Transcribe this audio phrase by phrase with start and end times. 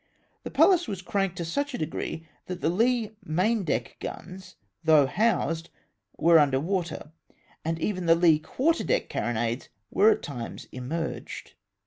[0.41, 5.05] The Pallas was crank to such a degree, that the lee main deck guns, though
[5.05, 5.69] housed,
[6.17, 7.11] were under water,
[7.63, 11.51] and even the lee quarter deck carronades were at times immerged.